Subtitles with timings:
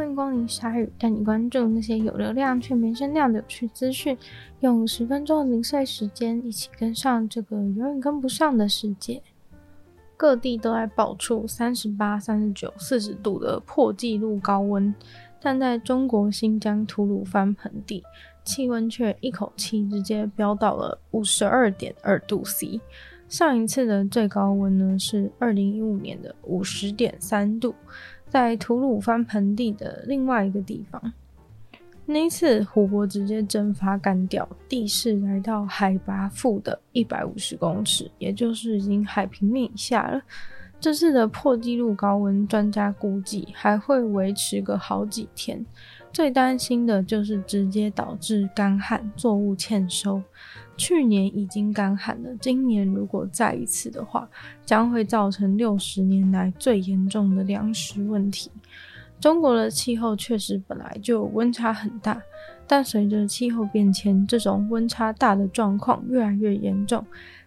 [0.00, 4.16] 欢迎光临鲨语，带你关注那些有流量却没声量的有趣资讯。
[4.60, 9.20] 用十分钟的零碎时间，一起跟上这个永远跟不上的世界。
[10.16, 14.94] 各地都在爆出三十八、三十九、四十度的破纪录高温，
[15.38, 18.02] 但在中国新疆吐鲁番盆地，
[18.42, 22.80] 气温却一口气直接飙到了五十二点二度 C。
[23.28, 27.74] 上一次的最高温呢是二零一五年的五十点三度。
[28.30, 31.12] 在吐鲁番盆地的另外一个地方，
[32.06, 40.22] 那次湖泊直接蒸发干掉，地势来到海拔负的一百五十公尺，也就是已经海平面以下了。
[40.78, 45.66] 这次的破纪录高温，专家估计还会维持个好几天。
[46.12, 50.22] 最担心的就是直接导致干旱、作物欠收。
[50.80, 54.26] 去年已经干旱了，今年如果再一次的话，
[54.64, 58.50] 将会造成六十年来最严重的粮食问题。
[59.20, 62.18] 中国的气候确实本来就温差很大，
[62.66, 67.04] 但随着气候变迁，这种温差大的状况越来越严重。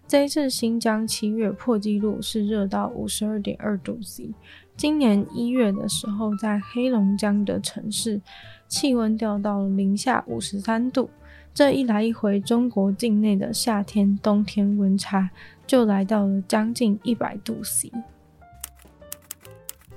[0.08, 4.30] 这一次新疆七月破纪录是热到五十二点二度 C，
[4.78, 8.22] 今年一月的时候，在黑龙江的城市，
[8.68, 11.10] 气温掉到了零下五十三度。
[11.54, 15.30] 这一来一回，中国境内的夏天、冬天温差
[15.68, 17.92] 就来到了将近一百度 C。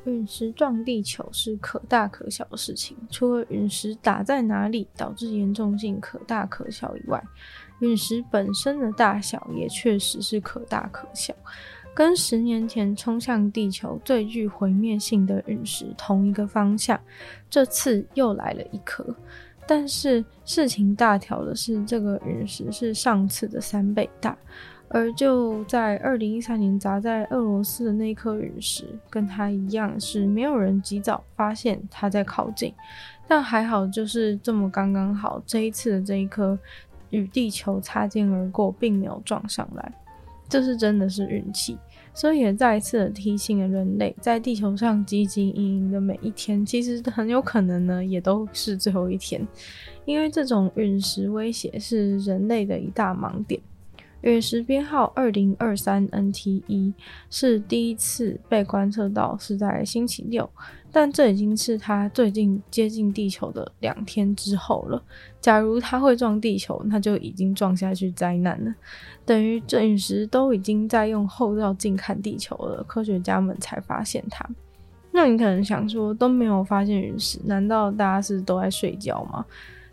[0.04, 7.24] 陨石撞地球是可大可小的事情，除了陨石打在哪里导致严重性可大可小以外，
[7.80, 11.34] 陨石本身的大小也确实是可大可小。
[11.94, 17.00] 跟十年前冲向地球最具毁灭性的陨石同一个方向，
[17.48, 19.16] 这次又来了一颗。
[19.66, 24.36] 但是事情大条的是，这个陨石是上次的三倍大，
[24.88, 32.72] 而就在二零一三年砸在俄罗斯的那颗陨石，跟它一样，是没有人及早发现它在靠近。
[33.26, 36.56] 但还好，就是这么刚刚好，这一次的这一颗
[37.10, 39.92] 与地球擦肩而过，并没有撞上来，
[40.48, 41.76] 这是真的是运气。
[42.16, 49.46] 所以也再一次的提醒了人类，在地球上汲汲营营的每一天，其实很有可能呢，也都是最后一天，
[50.06, 53.60] 因为这种陨石威胁是人类的一大盲点。
[54.26, 56.92] 陨石编号二零二三 NT1
[57.30, 60.50] 是第一次被观测到，是在星期六。
[60.90, 65.00] 但这已经是它最近接近地球的两天之后了。
[65.40, 68.74] 假如它会撞地球，那就已经撞下去灾难了。
[69.24, 74.44] 等于这陨石都已经在用后照镜看地球了，科学家们才发现它。
[75.12, 79.44] 那你可能想说，都没有发现陨石，难道大家是都在睡觉吗？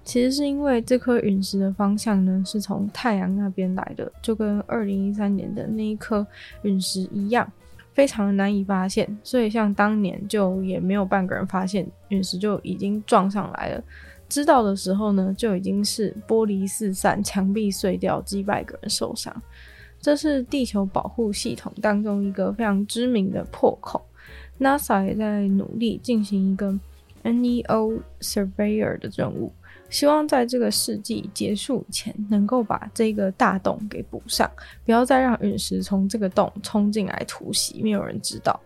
[0.04, 6.26] 其实是因为这颗陨石的方向呢，是从太阳那边来的，就跟二零一三年的那一颗
[6.64, 7.50] 陨石一样。
[7.94, 13.84] 非常难以发现，所以像当年就也没有半个人发现陨石就已经撞上来了。
[14.28, 19.32] 知道的时候呢，就已经是玻璃四散、墙壁碎掉、几百个人受伤。
[20.02, 24.04] 这是地球保护系统当中一个非常知名的破口。
[24.60, 26.76] NASA 也在努力进行一个
[27.24, 29.54] NEO Surveyor 的任务。
[29.94, 34.50] 希望在这个世纪结束以前，能够把这个大洞给补上，
[34.84, 38.60] 不要再让陨石从这个洞冲进来突袭，没有人知道。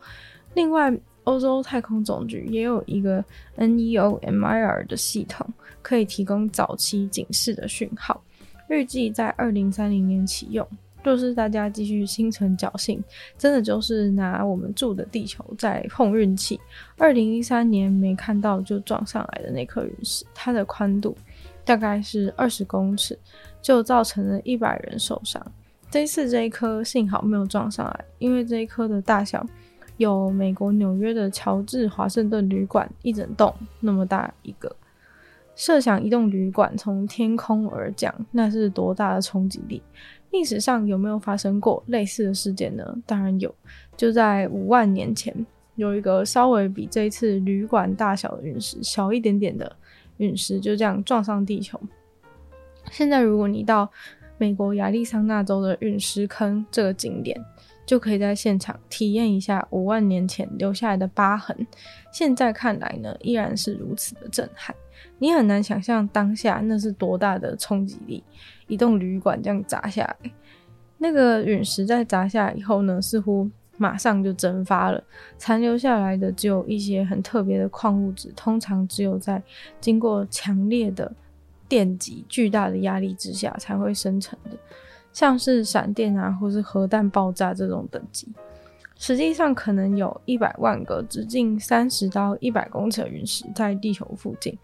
[0.54, 0.90] 另外，
[1.26, 3.22] 欧洲太空总局也有一个
[3.58, 5.46] NEOMIR 的系统，
[5.82, 8.24] 可以提供早期警示的讯号，
[8.70, 10.66] 预计在二零三零年启用。
[11.03, 13.02] 就是大家继续心存侥幸，
[13.38, 16.59] 真的就是拿我们住的地球在碰运气。
[16.97, 21.16] 二零一三年没看到就撞上来的那颗陨石，它的宽度
[21.63, 23.18] 大概是二十公尺，
[23.62, 25.41] 就造成了一百人受伤。
[25.90, 29.46] 这一次这一颗幸好没有撞上来，因为这一颗的大小
[29.96, 34.75] 有美国纽约的乔治华盛顿旅馆一整栋那么大一个。
[35.56, 39.81] 设想一栋旅馆从天空而降，那是多大的冲击力？
[40.32, 42.98] 历史上有没有发生过类似的事件呢？
[43.06, 43.54] 当然有，
[43.96, 45.34] 就在五万年前，
[45.75, 49.75] 有一个稍微比这一次旅馆大小的陨石小一点点的
[50.18, 51.80] 陨石，就这样撞上地球。
[52.92, 53.90] 现在，如果你到
[54.38, 57.40] 美国亚利桑那州的陨石坑这个景点，
[57.86, 61.56] 就可以在现场体验一下五万年前留下来的疤痕。
[62.12, 64.75] 现在看来呢，依然是如此的震撼。
[65.20, 68.24] 你很难想象当下那是多大的冲击力。
[68.68, 70.32] 一栋旅馆这样砸下来，
[70.98, 75.02] 那个陨石在砸下来以后呢，似乎马上就蒸发了，
[75.38, 79.42] 残留下来的只有一些很特别的矿物质，通常只有在
[79.80, 81.10] 经过强烈的
[81.70, 84.58] 电击、巨大的压力之下才会生成的，
[85.14, 88.28] 像是闪电啊，或是核弹爆炸这种等级。
[89.00, 94.58] 实际上可能有一百万个直径三十到一百公尺的陨石在地球附近，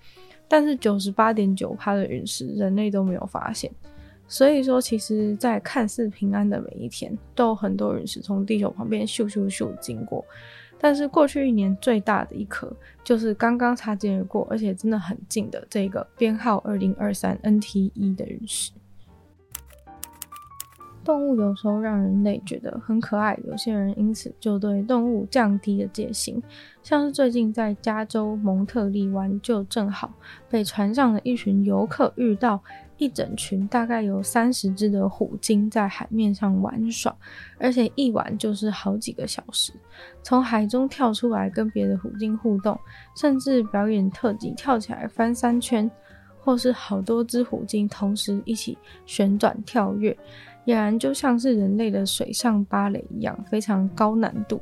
[0.48, 3.72] 但是九十八点九趴的陨石人类都没有发现。
[4.28, 10.26] 所以说，其实，在看似平安的每一天，都有很多陨石从地球旁边咻咻咻经过。
[10.80, 12.72] 但是过去一年最大的一颗，
[13.04, 18.72] 就是刚刚擦肩而过，而且真的很近的这个编号二零二三 NT1 的陨石。
[21.04, 26.42] 动物有时候让人类觉得很可爱，有些人因此就对动物降低了戒心。
[26.82, 30.12] 像是最近在加州蒙特利湾，就正好
[30.50, 32.62] 被船上的一群游客遇到
[32.98, 37.16] 一整群大概有三十只的虎鲸在海面上玩耍，
[37.58, 39.74] 而且一玩就是好几个小时，
[40.22, 42.78] 从海中跳出来跟别的虎鲸互动，
[43.16, 45.90] 甚至表演特技跳起来翻三圈，
[46.40, 50.16] 或是好多只虎鲸同时一起旋转跳跃。
[50.66, 54.62] 俨然就像是人类的水上芭蕾一样，非常高难度。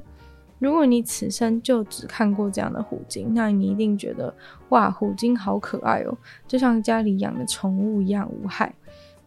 [0.60, 4.34] 如果你此生就只看过这样的虎鲸，那你一定觉得
[4.70, 6.18] 哇，虎鲸好可爱哦，
[6.48, 8.72] 就像家里养的宠物一样无害。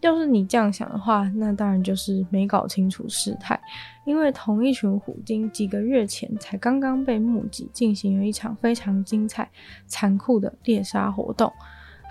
[0.01, 3.59] 要是你这样想的话，那当然就是没搞清楚事态。
[4.05, 9.51] 因为同一群虎鲸几个月前才刚刚被目击进行了一场非常精彩、
[9.87, 11.51] 残酷的猎杀活动。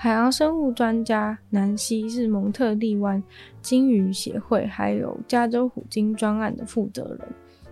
[0.03, 3.23] 海洋生物专家南希是蒙特利湾
[3.61, 7.19] 鲸鱼协会还有加州虎鲸专案的负责人。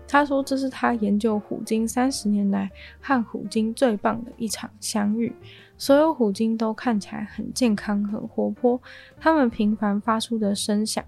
[0.08, 2.70] 他说：“这是他研究虎鲸三十年来
[3.02, 5.30] 和虎鲸最棒的一场相遇。
[5.76, 8.80] 所有虎鲸都看起来很健康、很活泼，
[9.20, 11.04] 他们频繁发出的声响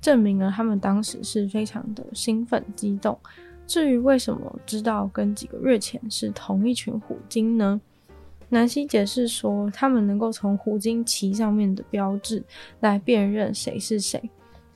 [0.00, 3.18] 证明了他们当时是非常的兴奋、激动。
[3.66, 7.80] 至于为什么知道跟几个月前是同一群虎鲸呢？”
[8.50, 12.42] 南希解释说，他们能够从虎鲸鳍上面的标志
[12.80, 14.30] 来辨认谁是谁，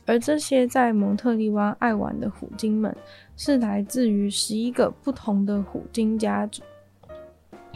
[0.05, 2.95] 而这些在蒙特利湾爱玩的虎鲸们
[3.37, 6.63] 是来自于十一个不同的虎鲸家族。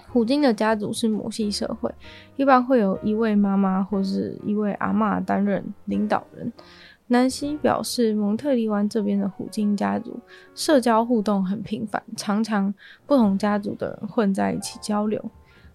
[0.08, 1.90] 虎鲸的家族是母系社会，
[2.36, 6.52] 一般会有一位妈妈或是一位阿嬷担任领导人。
[7.08, 10.18] 南希表示，蒙特利湾这边的虎鲸家族
[10.54, 12.72] 社交互动很频繁，常常
[13.06, 15.22] 不同家族的人混在一起交流。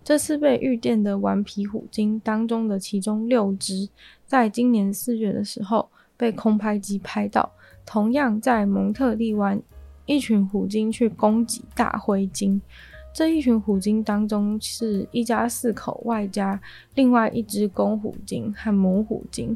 [0.03, 3.87] 这次被遇见的顽皮虎鲸当中的其中六只，
[4.25, 5.87] 在今年四月的时候
[6.17, 7.51] 被空拍机拍到，
[7.85, 9.61] 同样在蒙特利湾，
[10.05, 12.59] 一群虎鲸去攻击大灰鲸。
[13.13, 16.59] 这一群虎鲸当中是一家四口，外加
[16.95, 19.55] 另外一只公虎鲸和母虎鲸。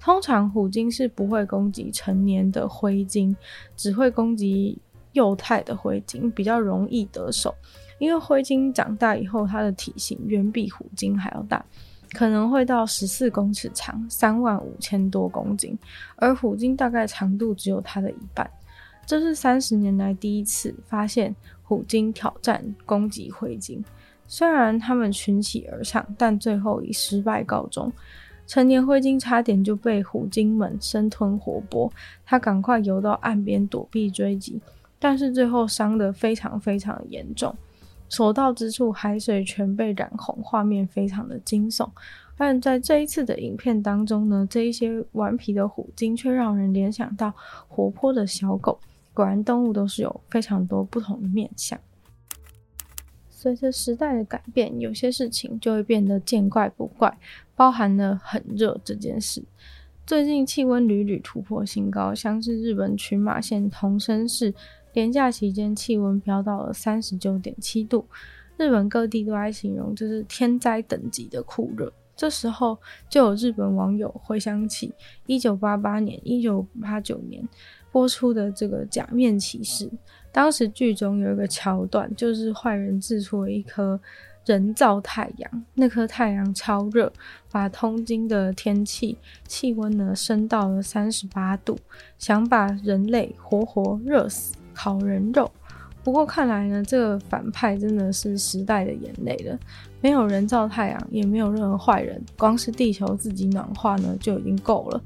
[0.00, 3.36] 通常虎鲸是不会攻击成年的灰鲸，
[3.76, 4.76] 只会攻击
[5.12, 7.54] 幼态的灰鲸，比较容易得手。
[7.98, 11.64] 因为灰鲸长大以后，它的体型远比虎鲸还要大，
[12.12, 15.78] 可能会到十四公尺长，三万五千多公斤，
[16.16, 18.48] 而虎鲸大概长度只有它的一半。
[19.06, 23.84] 这是三十年来第一次发现虎鲸挑战攻击灰鲸，
[24.26, 27.92] 虽然它们群起而上，但最后以失败告终。
[28.46, 31.90] 成年灰鲸差点就被虎鲸们生吞活剥，
[32.26, 34.60] 它赶快游到岸边躲避追击，
[34.98, 37.54] 但是最后伤得非常非常严重。
[38.08, 41.88] 所到之处，海水全被染红，画面非常的惊悚。
[42.36, 47.32] 但在这一次的影片当中呢，这一些顽皮的虎鲸却让人联想到
[47.68, 48.78] 活泼的小狗。
[49.12, 51.78] 果然，动物都是有非常多不同的面相。
[53.28, 57.16] 随着时代的改变，有些事情就会变得见怪不怪，
[57.54, 59.42] 包含了很热这件事。
[60.04, 64.52] 最近气温屡屡突破新高，像是日本群马县桐生市。
[64.94, 68.06] 连假期间，气温飙到了三十九点七度，
[68.56, 71.92] 日本各地都在形容这是天灾等级的酷热。
[72.16, 72.78] 这时候，
[73.10, 74.94] 就有日本网友回想起
[75.26, 77.46] 一九八八年、一九八九年
[77.90, 79.86] 播出的这个《假面骑士》，
[80.30, 84.00] 当时剧中有一个桥段，就是坏人制出了一颗
[84.46, 87.12] 人造太阳，那颗太阳超热，
[87.50, 91.76] 把东京的天气气温呢升到了三十八度，
[92.16, 94.54] 想把人类活活热死。
[94.74, 95.50] 烤人肉，
[96.02, 99.58] 不过看来呢，这个反派真的是时代的眼泪了。
[100.00, 105.00] 没有人造太阳，也没有任何坏人，光是地球自己暖化呢就已经够了。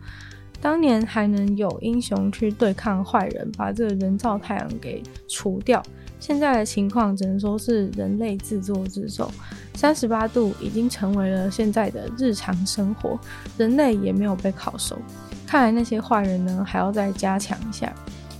[0.60, 5.80] 当年还能有英雄去对抗坏人，把这个人造太阳给除掉。
[6.18, 9.30] 现在的情况只能说是人类自作自受。
[9.74, 13.16] 三十八度已经成为了现在的日常生活，
[13.56, 14.98] 人类也没有被烤熟。
[15.46, 17.94] 看来那些坏人呢，还要再加强一下。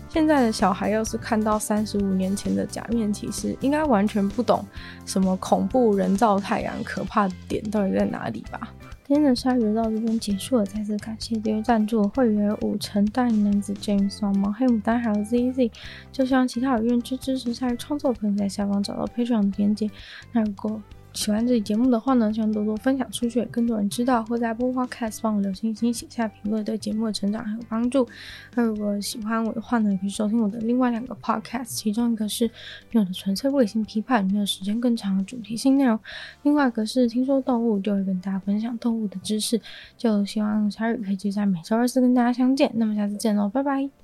[0.09, 4.65] 现在的小孩要是看到三十五年前的假面骑士，应该完全不懂
[5.05, 8.73] 什么恐怖人造太阳可怕的点到底在哪里吧？
[9.07, 15.71] 今天的鲨鱼到这边结束了，再次感谢订阅赞助会员五成大龄男子 James 王毛黑牡丹还有 ZZ，
[16.13, 19.91] 就希望其他有愿意支持鲨鱼创作的朋友在下方找到 Patreon 的链接。
[20.33, 20.83] 那如果
[21.19, 28.09] 喜欢这期节目的话呢，希望多多分享出去，更多人知道，或在播 podcast 帮我留星星、写下评论，对节目的成长很有帮助。
[28.55, 32.49] 那如果喜欢我的话呢，也可以收听我的另外两个 Podcast，其中一个是
[32.93, 35.99] 《用的纯粹不理性批判》，里面有时间更长的主题性内容；
[36.45, 39.61] 另外一个是《听说动物》，就会跟大家分享动物的知识。
[39.97, 42.71] 就希望小雨可以就在每周二四跟大家相见。
[42.77, 43.99] 那么下次见喽，拜拜。